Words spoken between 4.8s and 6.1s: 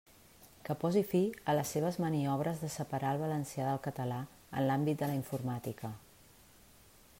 de la informàtica.